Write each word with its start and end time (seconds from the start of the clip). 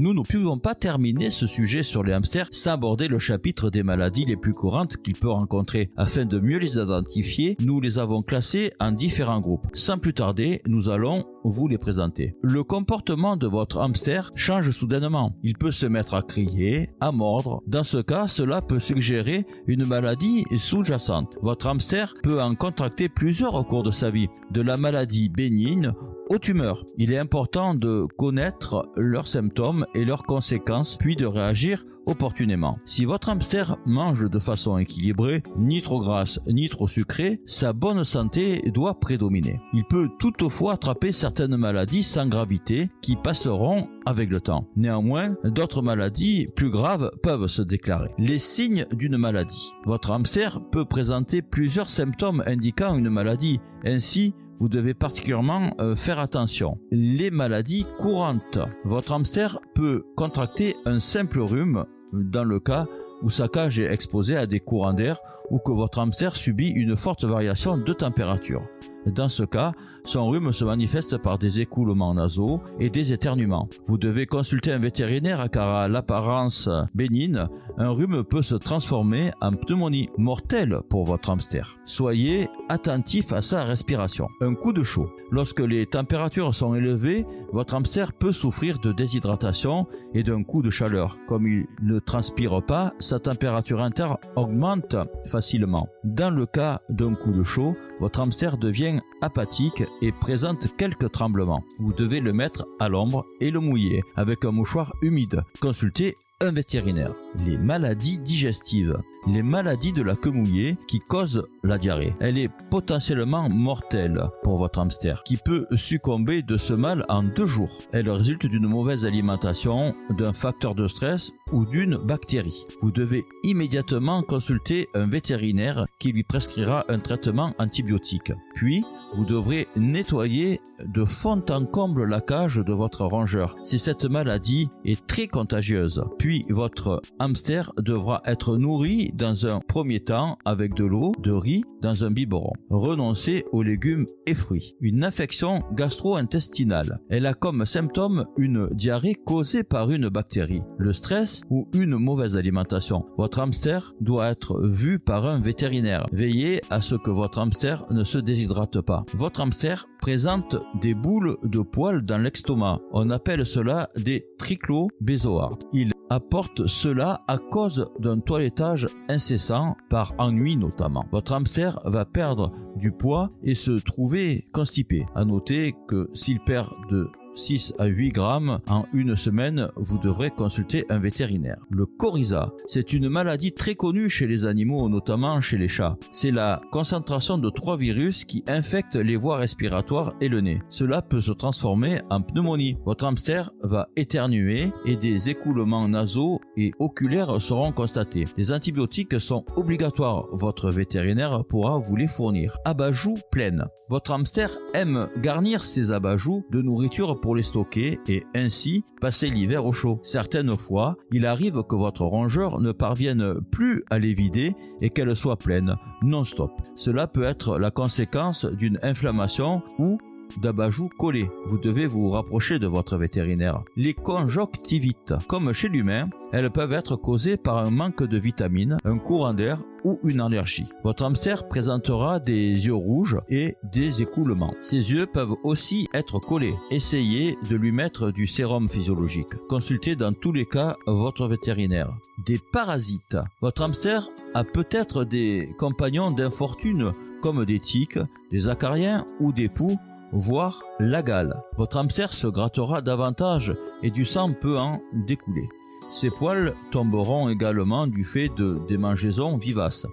Nous 0.00 0.14
ne 0.14 0.22
pouvons 0.22 0.56
pas 0.56 0.74
terminer 0.74 1.30
ce 1.30 1.46
sujet 1.46 1.82
sur 1.82 2.02
les 2.02 2.14
hamsters 2.14 2.48
sans 2.52 2.70
aborder 2.70 3.06
le 3.06 3.18
chapitre 3.18 3.68
des 3.68 3.82
maladies 3.82 4.24
les 4.24 4.38
plus 4.38 4.54
courantes 4.54 4.96
qu'il 4.96 5.12
peut 5.12 5.28
rencontrer. 5.28 5.90
Afin 5.94 6.24
de 6.24 6.38
mieux 6.38 6.56
les 6.56 6.78
identifier, 6.78 7.54
nous 7.60 7.82
les 7.82 7.98
avons 7.98 8.22
classés 8.22 8.72
en 8.80 8.92
différents 8.92 9.40
groupes. 9.40 9.66
Sans 9.74 9.98
plus 9.98 10.14
tarder, 10.14 10.62
nous 10.66 10.88
allons 10.88 11.24
vous 11.44 11.68
les 11.68 11.76
présenter. 11.76 12.34
Le 12.40 12.64
comportement 12.64 13.36
de 13.36 13.46
votre 13.46 13.78
hamster 13.78 14.30
change 14.36 14.70
soudainement. 14.70 15.36
Il 15.42 15.58
peut 15.58 15.70
se 15.70 15.84
mettre 15.84 16.14
à 16.14 16.22
crier, 16.22 16.88
à 17.00 17.12
mordre. 17.12 17.60
Dans 17.66 17.84
ce 17.84 17.98
cas, 17.98 18.26
cela 18.26 18.62
peut 18.62 18.80
suggérer 18.80 19.44
une 19.66 19.84
maladie 19.84 20.46
sous-jacente. 20.56 21.36
Votre 21.42 21.66
hamster 21.66 22.14
peut 22.22 22.40
en 22.40 22.54
contracter 22.54 23.10
plusieurs 23.10 23.54
au 23.54 23.64
cours 23.64 23.82
de 23.82 23.90
sa 23.90 24.08
vie, 24.08 24.28
de 24.50 24.62
la 24.62 24.78
maladie 24.78 25.28
bénigne 25.28 25.92
aux 26.30 26.38
tumeurs. 26.38 26.84
Il 26.96 27.12
est 27.12 27.18
important 27.18 27.74
de 27.74 28.06
connaître 28.16 28.88
leurs 28.96 29.26
symptômes 29.26 29.84
et 29.94 30.04
leurs 30.04 30.22
conséquences, 30.22 30.96
puis 30.96 31.16
de 31.16 31.26
réagir 31.26 31.84
opportunément. 32.06 32.78
Si 32.86 33.04
votre 33.04 33.28
hamster 33.28 33.76
mange 33.86 34.28
de 34.28 34.38
façon 34.38 34.78
équilibrée, 34.78 35.42
ni 35.56 35.82
trop 35.82 36.00
grasse 36.00 36.40
ni 36.46 36.68
trop 36.68 36.88
sucrée, 36.88 37.40
sa 37.44 37.72
bonne 37.72 38.04
santé 38.04 38.62
doit 38.72 38.98
prédominer. 38.98 39.60
Il 39.72 39.84
peut 39.84 40.08
toutefois 40.18 40.74
attraper 40.74 41.12
certaines 41.12 41.56
maladies 41.56 42.02
sans 42.02 42.26
gravité 42.26 42.90
qui 43.02 43.16
passeront 43.16 43.88
avec 44.06 44.30
le 44.30 44.40
temps. 44.40 44.66
Néanmoins, 44.76 45.36
d'autres 45.44 45.82
maladies 45.82 46.46
plus 46.56 46.70
graves 46.70 47.10
peuvent 47.22 47.48
se 47.48 47.62
déclarer. 47.62 48.10
Les 48.18 48.38
signes 48.38 48.86
d'une 48.92 49.16
maladie. 49.16 49.72
Votre 49.84 50.12
hamster 50.12 50.60
peut 50.72 50.84
présenter 50.84 51.42
plusieurs 51.42 51.90
symptômes 51.90 52.42
indiquant 52.46 52.96
une 52.96 53.10
maladie. 53.10 53.60
Ainsi, 53.84 54.34
vous 54.60 54.68
devez 54.68 54.94
particulièrement 54.94 55.74
euh, 55.80 55.96
faire 55.96 56.18
attention. 56.18 56.78
Les 56.92 57.30
maladies 57.30 57.86
courantes. 57.98 58.58
Votre 58.84 59.12
hamster 59.12 59.58
peut 59.74 60.04
contracter 60.16 60.76
un 60.84 61.00
simple 61.00 61.40
rhume 61.40 61.86
dans 62.12 62.44
le 62.44 62.60
cas 62.60 62.86
où 63.22 63.30
sa 63.30 63.48
cage 63.48 63.78
est 63.78 63.92
exposée 63.92 64.36
à 64.36 64.46
des 64.46 64.60
courants 64.60 64.92
d'air 64.92 65.18
ou 65.50 65.58
que 65.58 65.72
votre 65.72 65.98
hamster 65.98 66.36
subit 66.36 66.68
une 66.68 66.96
forte 66.96 67.24
variation 67.24 67.76
de 67.76 67.92
température. 67.92 68.62
Dans 69.06 69.28
ce 69.28 69.42
cas, 69.42 69.72
son 70.04 70.28
rhume 70.28 70.52
se 70.52 70.64
manifeste 70.64 71.18
par 71.18 71.38
des 71.38 71.60
écoulements 71.60 72.14
nasaux 72.14 72.60
et 72.78 72.90
des 72.90 73.12
éternuements. 73.12 73.68
Vous 73.86 73.98
devez 73.98 74.26
consulter 74.26 74.72
un 74.72 74.78
vétérinaire 74.78 75.48
car 75.50 75.68
à 75.74 75.88
l'apparence 75.88 76.68
bénigne, 76.94 77.46
un 77.78 77.90
rhume 77.90 78.24
peut 78.24 78.42
se 78.42 78.54
transformer 78.54 79.30
en 79.40 79.52
pneumonie 79.52 80.08
mortelle 80.18 80.78
pour 80.88 81.04
votre 81.04 81.30
hamster. 81.30 81.76
Soyez 81.84 82.48
attentif 82.68 83.32
à 83.32 83.42
sa 83.42 83.64
respiration. 83.64 84.28
Un 84.40 84.54
coup 84.54 84.72
de 84.72 84.84
chaud. 84.84 85.08
Lorsque 85.32 85.60
les 85.60 85.86
températures 85.86 86.54
sont 86.54 86.74
élevées, 86.74 87.24
votre 87.52 87.74
hamster 87.74 88.12
peut 88.12 88.32
souffrir 88.32 88.80
de 88.80 88.92
déshydratation 88.92 89.86
et 90.12 90.24
d'un 90.24 90.42
coup 90.42 90.60
de 90.60 90.70
chaleur. 90.70 91.18
Comme 91.28 91.46
il 91.46 91.66
ne 91.82 92.00
transpire 92.00 92.60
pas, 92.66 92.92
sa 92.98 93.20
température 93.20 93.80
interne 93.80 94.16
augmente 94.36 94.96
facilement. 95.26 95.88
Dans 96.04 96.34
le 96.34 96.46
cas 96.46 96.80
d'un 96.88 97.14
coup 97.14 97.32
de 97.32 97.44
chaud, 97.44 97.76
votre 98.00 98.20
hamster 98.20 98.56
devient 98.56 98.89
apathique 99.20 99.84
et 100.02 100.12
présente 100.12 100.76
quelques 100.76 101.12
tremblements. 101.12 101.64
Vous 101.78 101.92
devez 101.92 102.20
le 102.20 102.32
mettre 102.32 102.66
à 102.78 102.88
l'ombre 102.88 103.26
et 103.40 103.50
le 103.50 103.60
mouiller 103.60 104.02
avec 104.16 104.44
un 104.44 104.50
mouchoir 104.50 104.94
humide. 105.02 105.42
Consultez 105.60 106.14
un 106.40 106.50
vétérinaire. 106.50 107.12
Les 107.46 107.58
maladies 107.58 108.18
digestives. 108.18 108.98
Les 109.26 109.42
maladies 109.42 109.92
de 109.92 110.02
la 110.02 110.16
queue 110.16 110.30
mouillée 110.30 110.78
qui 110.88 110.98
causent 110.98 111.46
la 111.62 111.76
diarrhée. 111.76 112.14
Elle 112.20 112.38
est 112.38 112.50
potentiellement 112.70 113.48
mortelle 113.50 114.22
pour 114.42 114.56
votre 114.56 114.78
hamster 114.78 115.22
qui 115.24 115.36
peut 115.36 115.66
succomber 115.76 116.42
de 116.42 116.56
ce 116.56 116.72
mal 116.72 117.04
en 117.08 117.22
deux 117.22 117.46
jours. 117.46 117.76
Elle 117.92 118.08
résulte 118.08 118.46
d'une 118.46 118.66
mauvaise 118.66 119.04
alimentation, 119.04 119.92
d'un 120.16 120.32
facteur 120.32 120.74
de 120.74 120.86
stress 120.86 121.32
ou 121.52 121.66
d'une 121.66 121.96
bactérie. 121.96 122.64
Vous 122.80 122.90
devez 122.90 123.24
immédiatement 123.44 124.22
consulter 124.22 124.88
un 124.94 125.06
vétérinaire 125.06 125.86
qui 125.98 126.12
lui 126.12 126.22
prescrira 126.22 126.84
un 126.88 126.98
traitement 126.98 127.52
antibiotique. 127.58 128.32
Puis, 128.54 128.84
vous 129.14 129.24
devrez 129.24 129.68
nettoyer 129.76 130.60
de 130.86 131.04
fond 131.04 131.42
en 131.50 131.64
comble 131.66 132.04
la 132.04 132.20
cage 132.20 132.56
de 132.56 132.72
votre 132.72 133.04
rongeur 133.04 133.56
si 133.64 133.78
cette 133.78 134.04
maladie 134.04 134.70
est 134.84 135.06
très 135.06 135.26
contagieuse. 135.26 136.04
Puis, 136.18 136.46
votre 136.48 137.02
hamster 137.18 137.72
devra 137.76 138.22
être 138.24 138.56
nourri 138.56 139.09
dans 139.12 139.46
un 139.46 139.60
premier 139.60 140.00
temps 140.00 140.38
avec 140.44 140.74
de 140.74 140.84
l'eau, 140.84 141.12
de 141.18 141.32
riz 141.32 141.64
dans 141.82 142.04
un 142.04 142.10
biberon. 142.10 142.52
Renoncez 142.70 143.44
aux 143.52 143.62
légumes 143.62 144.06
et 144.26 144.34
fruits. 144.34 144.74
Une 144.80 145.04
infection 145.04 145.62
gastro-intestinale. 145.72 147.00
Elle 147.08 147.26
a 147.26 147.34
comme 147.34 147.66
symptôme 147.66 148.26
une 148.36 148.68
diarrhée 148.72 149.14
causée 149.14 149.62
par 149.62 149.90
une 149.90 150.08
bactérie, 150.08 150.62
le 150.78 150.92
stress 150.92 151.42
ou 151.50 151.68
une 151.74 151.96
mauvaise 151.96 152.36
alimentation. 152.36 153.06
Votre 153.16 153.40
hamster 153.40 153.92
doit 154.00 154.28
être 154.28 154.60
vu 154.66 154.98
par 154.98 155.26
un 155.26 155.40
vétérinaire. 155.40 156.06
Veillez 156.12 156.60
à 156.70 156.80
ce 156.80 156.94
que 156.94 157.10
votre 157.10 157.38
hamster 157.38 157.84
ne 157.90 158.04
se 158.04 158.18
déshydrate 158.18 158.80
pas. 158.80 159.04
Votre 159.14 159.40
hamster 159.40 159.86
présente 160.00 160.56
des 160.80 160.94
boules 160.94 161.36
de 161.44 161.60
poils 161.60 162.02
dans 162.02 162.18
l'estomac. 162.18 162.80
On 162.92 163.10
appelle 163.10 163.46
cela 163.46 163.88
des 163.96 164.26
trichlobezoards. 164.38 165.58
Il 165.72 165.92
apporte 166.10 166.66
cela 166.66 167.22
à 167.28 167.38
cause 167.38 167.88
d'un 168.00 168.18
toilettage 168.18 168.88
incessant 169.08 169.76
par 169.88 170.14
ennui 170.18 170.56
notamment. 170.56 171.06
Votre 171.12 171.32
hamster 171.32 171.78
va 171.84 172.04
perdre 172.04 172.52
du 172.76 172.92
poids 172.92 173.30
et 173.42 173.54
se 173.54 173.70
trouver 173.70 174.44
constipé. 174.52 175.06
À 175.14 175.24
noter 175.24 175.74
que 175.88 176.10
s'il 176.12 176.40
perd 176.40 176.68
de 176.90 177.08
6 177.34 177.74
à 177.78 177.86
8 177.86 178.10
grammes 178.10 178.58
en 178.68 178.84
une 178.92 179.16
semaine, 179.16 179.68
vous 179.76 179.98
devrez 179.98 180.30
consulter 180.30 180.84
un 180.88 180.98
vétérinaire. 180.98 181.58
Le 181.70 181.86
coryza, 181.86 182.52
c'est 182.66 182.92
une 182.92 183.08
maladie 183.08 183.52
très 183.52 183.74
connue 183.74 184.10
chez 184.10 184.26
les 184.26 184.46
animaux, 184.46 184.88
notamment 184.88 185.40
chez 185.40 185.58
les 185.58 185.68
chats. 185.68 185.96
C'est 186.12 186.30
la 186.30 186.60
concentration 186.72 187.38
de 187.38 187.50
trois 187.50 187.76
virus 187.76 188.24
qui 188.24 188.44
infectent 188.46 188.96
les 188.96 189.16
voies 189.16 189.36
respiratoires 189.36 190.14
et 190.20 190.28
le 190.28 190.40
nez. 190.40 190.60
Cela 190.68 191.02
peut 191.02 191.20
se 191.20 191.32
transformer 191.32 192.00
en 192.10 192.20
pneumonie. 192.20 192.76
Votre 192.84 193.06
hamster 193.06 193.50
va 193.62 193.88
éternuer 193.96 194.68
et 194.84 194.96
des 194.96 195.30
écoulements 195.30 195.88
nasaux 195.88 196.40
et 196.56 196.72
oculaires 196.78 197.40
seront 197.40 197.72
constatés. 197.72 198.26
Des 198.36 198.52
antibiotiques 198.52 199.20
sont 199.20 199.44
obligatoires. 199.56 200.26
Votre 200.32 200.70
vétérinaire 200.70 201.44
pourra 201.48 201.78
vous 201.78 201.96
les 201.96 202.08
fournir. 202.08 202.56
Abajoux 202.64 203.16
pleine. 203.30 203.66
Votre 203.88 204.12
hamster 204.12 204.50
aime 204.74 205.08
garnir 205.22 205.64
ses 205.66 205.92
abajoux 205.92 206.44
de 206.50 206.62
nourriture 206.62 207.19
pour 207.20 207.36
les 207.36 207.42
stocker 207.42 207.98
et 208.08 208.24
ainsi 208.34 208.84
passer 209.00 209.30
l'hiver 209.30 209.64
au 209.64 209.72
chaud. 209.72 210.00
Certaines 210.02 210.56
fois, 210.56 210.96
il 211.12 211.26
arrive 211.26 211.62
que 211.62 211.76
votre 211.76 212.04
rongeur 212.04 212.60
ne 212.60 212.72
parvienne 212.72 213.40
plus 213.50 213.84
à 213.90 213.98
les 213.98 214.14
vider 214.14 214.54
et 214.80 214.90
qu'elle 214.90 215.14
soit 215.14 215.36
pleine 215.36 215.76
non-stop. 216.02 216.52
Cela 216.74 217.06
peut 217.06 217.24
être 217.24 217.58
la 217.58 217.70
conséquence 217.70 218.44
d'une 218.44 218.78
inflammation 218.82 219.62
ou 219.78 219.98
d'abajou 220.38 220.88
collé. 220.98 221.30
Vous 221.46 221.58
devez 221.58 221.86
vous 221.86 222.08
rapprocher 222.08 222.58
de 222.58 222.66
votre 222.66 222.96
vétérinaire. 222.96 223.62
Les 223.76 223.94
conjonctivites, 223.94 225.14
comme 225.28 225.52
chez 225.52 225.68
l'humain, 225.68 226.08
elles 226.32 226.50
peuvent 226.50 226.72
être 226.72 226.96
causées 226.96 227.36
par 227.36 227.58
un 227.58 227.70
manque 227.70 228.04
de 228.04 228.18
vitamines, 228.18 228.78
un 228.84 228.98
courant 228.98 229.34
d'air 229.34 229.62
ou 229.84 229.98
une 230.04 230.20
allergie. 230.20 230.66
Votre 230.84 231.04
hamster 231.04 231.48
présentera 231.48 232.20
des 232.20 232.66
yeux 232.66 232.74
rouges 232.74 233.16
et 233.28 233.56
des 233.72 234.02
écoulements. 234.02 234.54
Ses 234.60 234.92
yeux 234.92 235.06
peuvent 235.06 235.34
aussi 235.42 235.88
être 235.94 236.18
collés. 236.18 236.54
Essayez 236.70 237.36
de 237.48 237.56
lui 237.56 237.72
mettre 237.72 238.12
du 238.12 238.26
sérum 238.26 238.68
physiologique. 238.68 239.34
Consultez 239.48 239.96
dans 239.96 240.12
tous 240.12 240.32
les 240.32 240.46
cas 240.46 240.76
votre 240.86 241.26
vétérinaire. 241.26 241.92
Des 242.26 242.38
parasites. 242.52 243.16
Votre 243.40 243.62
hamster 243.62 244.08
a 244.34 244.44
peut-être 244.44 245.04
des 245.04 245.48
compagnons 245.58 246.10
d'infortune 246.10 246.92
comme 247.20 247.44
des 247.44 247.60
tiques, 247.60 247.98
des 248.30 248.48
acariens 248.48 249.04
ou 249.18 249.32
des 249.32 249.48
poux 249.48 249.78
voire 250.12 250.62
la 250.78 251.02
gale. 251.02 251.34
Votre 251.56 251.78
hamster 251.78 252.12
se 252.12 252.26
grattera 252.26 252.82
davantage 252.82 253.54
et 253.82 253.90
du 253.90 254.04
sang 254.04 254.32
peut 254.32 254.58
en 254.58 254.80
découler. 254.92 255.48
Ses 255.92 256.10
poils 256.10 256.54
tomberont 256.70 257.28
également 257.28 257.86
du 257.86 258.04
fait 258.04 258.28
de 258.36 258.60
démangeaisons 258.68 259.38
vivaces. 259.38 259.86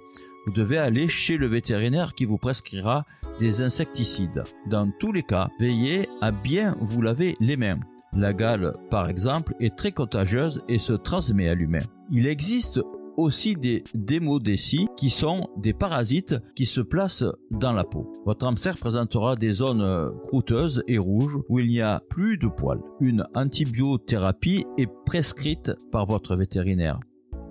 Vous 0.46 0.54
devez 0.54 0.78
aller 0.78 1.08
chez 1.08 1.38
le 1.38 1.48
vétérinaire 1.48 2.14
qui 2.14 2.26
vous 2.26 2.38
prescrira 2.38 3.06
des 3.40 3.62
insecticides. 3.62 4.44
Dans 4.68 4.90
tous 5.00 5.12
les 5.12 5.24
cas, 5.24 5.50
veillez 5.60 6.08
à 6.22 6.32
bien 6.32 6.76
vous 6.80 7.02
laver 7.02 7.36
les 7.40 7.58
mains. 7.58 7.80
La 8.14 8.34
gale, 8.34 8.72
par 8.90 9.10
exemple, 9.10 9.56
est 9.60 9.76
très 9.76 9.92
contagieuse 9.92 10.64
et 10.70 10.80
se 10.80 10.94
transmet 10.94 11.50
à 11.50 11.56
l'humain. 11.56 11.84
Il 12.10 12.28
existe 12.28 12.80
aussi 13.18 13.56
des 13.56 13.84
démodécies 13.94 14.88
qui 14.96 15.10
sont 15.10 15.48
des 15.58 15.74
parasites 15.74 16.36
qui 16.56 16.66
se 16.66 16.82
placent 16.82 17.26
dans 17.52 17.74
la 17.74 17.84
peau. 17.84 18.12
Votre 18.26 18.46
hamster 18.46 18.78
présentera 18.78 19.36
des 19.36 19.52
zones 19.52 19.82
euh, 19.82 20.12
croûteuses 20.24 20.84
et 20.88 20.98
rouges 20.98 21.38
où 21.50 21.60
il 21.60 21.68
n'y 21.68 21.82
a 21.82 22.02
plus 22.10 22.38
de 22.38 22.48
poils. 22.48 22.82
Une 23.02 23.26
antibiothérapie 23.36 24.66
est 24.78 24.90
prescrite 25.06 25.72
par 25.92 26.06
votre 26.06 26.36
vétérinaire. 26.36 27.00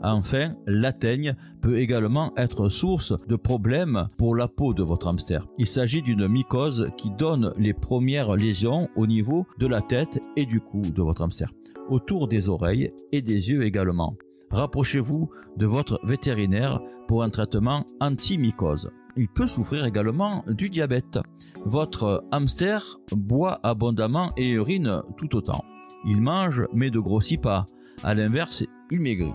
Enfin, 0.03 0.55
la 0.67 0.93
teigne 0.93 1.35
peut 1.63 1.79
également 1.79 2.33
être 2.37 2.69
source 2.69 3.15
de 3.27 3.37
problèmes 3.37 4.07
pour 4.19 4.37
la 4.37 4.47
peau 4.47 4.75
de 4.75 4.83
votre 4.83 5.09
hamster. 5.09 5.47
Il 5.59 5.67
s'agit 5.67 6.03
d'une 6.03 6.29
mycose 6.29 6.91
qui 6.97 7.11
donne 7.11 7.53
les 7.59 7.73
premières 7.73 8.37
lésions 8.37 8.89
au 8.97 9.07
niveau 9.07 9.47
de 9.59 9.67
la 9.67 9.81
tête 9.81 10.21
et 10.37 10.47
du 10.47 10.61
cou 10.61 10.81
de 10.81 11.03
votre 11.03 11.23
hamster, 11.23 11.51
autour 11.89 12.29
des 12.29 12.49
oreilles 12.49 12.93
et 13.11 13.23
des 13.23 13.51
yeux 13.51 13.65
également. 13.65 14.15
Rapprochez-vous 14.51 15.31
de 15.57 15.67
votre 15.67 16.01
vétérinaire 16.05 16.81
pour 17.09 17.23
un 17.23 17.31
traitement 17.31 17.85
anti-mycose. 18.01 18.91
Il 19.17 19.29
peut 19.29 19.47
souffrir 19.47 19.85
également 19.87 20.45
du 20.47 20.69
diabète. 20.69 21.19
Votre 21.65 22.25
hamster 22.33 22.99
boit 23.13 23.61
abondamment 23.63 24.33
et 24.37 24.51
urine 24.51 25.03
tout 25.17 25.35
autant. 25.37 25.65
Il 26.05 26.21
mange 26.21 26.67
mais 26.73 26.91
ne 26.91 27.01
grossit 27.01 27.41
pas. 27.41 27.65
À 28.03 28.15
l'inverse, 28.15 28.65
il 28.91 29.01
maigrit 29.01 29.33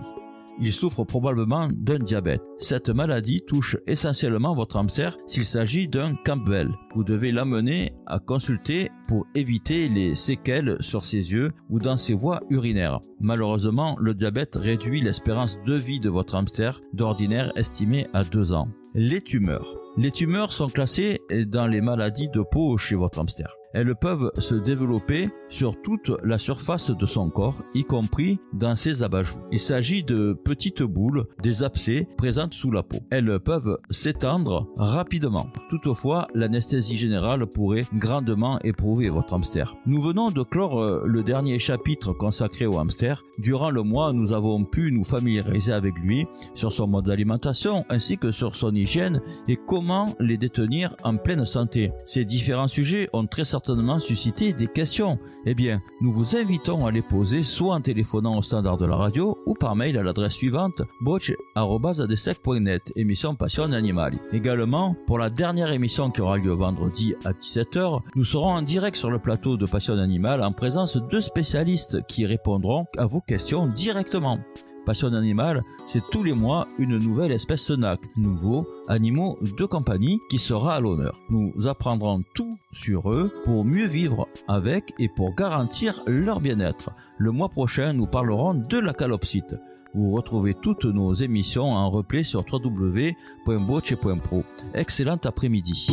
il 0.60 0.72
souffre 0.72 1.04
probablement 1.04 1.68
d'un 1.70 1.98
diabète. 1.98 2.42
Cette 2.58 2.90
maladie 2.90 3.42
touche 3.46 3.76
essentiellement 3.86 4.54
votre 4.54 4.76
hamster 4.76 5.16
s'il 5.26 5.44
s'agit 5.44 5.88
d'un 5.88 6.14
Campbell. 6.24 6.70
Vous 6.94 7.04
devez 7.04 7.32
l'amener 7.32 7.92
à 8.06 8.18
consulter 8.18 8.90
pour 9.08 9.26
éviter 9.34 9.88
les 9.88 10.14
séquelles 10.14 10.76
sur 10.80 11.04
ses 11.04 11.32
yeux 11.32 11.52
ou 11.70 11.78
dans 11.78 11.96
ses 11.96 12.14
voies 12.14 12.40
urinaires. 12.50 13.00
Malheureusement, 13.20 13.96
le 13.98 14.14
diabète 14.14 14.56
réduit 14.56 15.00
l'espérance 15.00 15.58
de 15.66 15.74
vie 15.74 16.00
de 16.00 16.10
votre 16.10 16.34
hamster 16.34 16.80
d'ordinaire 16.92 17.52
estimée 17.56 18.06
à 18.12 18.24
2 18.24 18.52
ans. 18.52 18.68
Les 18.94 19.22
tumeurs. 19.22 19.68
Les 19.96 20.10
tumeurs 20.10 20.52
sont 20.52 20.68
classées 20.68 21.20
dans 21.46 21.66
les 21.66 21.80
maladies 21.80 22.28
de 22.28 22.42
peau 22.42 22.76
chez 22.76 22.94
votre 22.94 23.18
hamster 23.18 23.54
elles 23.74 23.94
peuvent 23.94 24.30
se 24.38 24.54
développer 24.54 25.30
sur 25.48 25.80
toute 25.80 26.10
la 26.22 26.38
surface 26.38 26.90
de 26.90 27.06
son 27.06 27.30
corps, 27.30 27.62
y 27.74 27.84
compris 27.84 28.38
dans 28.52 28.76
ses 28.76 29.02
abajoues. 29.02 29.38
Il 29.50 29.60
s'agit 29.60 30.02
de 30.02 30.32
petites 30.32 30.82
boules, 30.82 31.24
des 31.42 31.62
abcès 31.62 32.08
présentes 32.16 32.54
sous 32.54 32.70
la 32.70 32.82
peau. 32.82 32.98
Elles 33.10 33.38
peuvent 33.40 33.78
s'étendre 33.90 34.68
rapidement. 34.76 35.46
Toutefois, 35.70 36.28
l'anesthésie 36.34 36.96
générale 36.96 37.46
pourrait 37.46 37.84
grandement 37.94 38.58
éprouver 38.60 39.08
votre 39.08 39.34
hamster. 39.34 39.74
Nous 39.86 40.00
venons 40.00 40.30
de 40.30 40.42
clore 40.42 40.82
euh, 40.82 41.02
le 41.06 41.22
dernier 41.22 41.58
chapitre 41.58 42.12
consacré 42.12 42.66
au 42.66 42.78
hamster. 42.78 43.22
Durant 43.38 43.70
le 43.70 43.82
mois, 43.82 44.12
nous 44.12 44.32
avons 44.32 44.64
pu 44.64 44.92
nous 44.92 45.04
familiariser 45.04 45.72
avec 45.72 45.98
lui 45.98 46.26
sur 46.54 46.72
son 46.72 46.86
mode 46.86 47.06
d'alimentation 47.06 47.84
ainsi 47.88 48.18
que 48.18 48.30
sur 48.30 48.54
son 48.54 48.74
hygiène 48.74 49.20
et 49.48 49.56
comment 49.56 50.14
les 50.18 50.38
détenir 50.38 50.94
en 51.04 51.16
pleine 51.16 51.44
santé. 51.44 51.92
Ces 52.04 52.24
différents 52.24 52.68
sujets 52.68 53.08
ont 53.12 53.26
très 53.26 53.44
certainement 53.44 53.61
certainement 53.64 53.98
susciter 53.98 54.52
des 54.52 54.66
questions. 54.66 55.18
Eh 55.46 55.54
bien, 55.54 55.80
nous 56.00 56.12
vous 56.12 56.36
invitons 56.36 56.86
à 56.86 56.90
les 56.90 57.02
poser 57.02 57.42
soit 57.42 57.74
en 57.74 57.80
téléphonant 57.80 58.38
au 58.38 58.42
standard 58.42 58.78
de 58.78 58.86
la 58.86 58.96
radio 58.96 59.38
ou 59.46 59.54
par 59.54 59.76
mail 59.76 59.98
à 59.98 60.02
l'adresse 60.02 60.34
suivante 60.34 60.82
botch.adesec.net, 61.00 62.92
émission 62.96 63.34
Passion 63.34 63.72
Animale. 63.72 64.14
Également, 64.32 64.96
pour 65.06 65.18
la 65.18 65.30
dernière 65.30 65.72
émission 65.72 66.10
qui 66.10 66.20
aura 66.20 66.38
lieu 66.38 66.52
vendredi 66.52 67.14
à 67.24 67.32
17h, 67.32 68.00
nous 68.16 68.24
serons 68.24 68.52
en 68.52 68.62
direct 68.62 68.96
sur 68.96 69.10
le 69.10 69.18
plateau 69.18 69.56
de 69.56 69.66
Passion 69.66 69.98
Animale 69.98 70.42
en 70.42 70.52
présence 70.52 70.96
de 70.96 71.20
spécialistes 71.20 72.04
qui 72.06 72.26
répondront 72.26 72.86
à 72.96 73.06
vos 73.06 73.20
questions 73.20 73.66
directement. 73.66 74.38
Passion 74.84 75.12
animale, 75.12 75.62
c'est 75.86 76.02
tous 76.10 76.24
les 76.24 76.32
mois 76.32 76.66
une 76.78 76.98
nouvelle 76.98 77.30
espèce 77.30 77.62
SNAC, 77.62 78.00
nouveaux 78.16 78.66
animaux 78.88 79.38
de 79.42 79.64
compagnie 79.64 80.20
qui 80.28 80.38
sera 80.38 80.74
à 80.74 80.80
l'honneur. 80.80 81.20
Nous 81.30 81.52
apprendrons 81.68 82.22
tout 82.34 82.58
sur 82.72 83.12
eux 83.12 83.30
pour 83.44 83.64
mieux 83.64 83.86
vivre 83.86 84.26
avec 84.48 84.92
et 84.98 85.08
pour 85.08 85.34
garantir 85.34 86.02
leur 86.06 86.40
bien-être. 86.40 86.90
Le 87.18 87.30
mois 87.30 87.48
prochain, 87.48 87.92
nous 87.92 88.06
parlerons 88.06 88.54
de 88.54 88.78
la 88.78 88.92
calopsite. 88.92 89.54
Vous 89.94 90.10
retrouvez 90.10 90.54
toutes 90.54 90.86
nos 90.86 91.12
émissions 91.12 91.70
en 91.70 91.90
replay 91.90 92.24
sur 92.24 92.44
www.boche.pro. 92.50 94.44
Excellent 94.74 95.18
après-midi. 95.22 95.88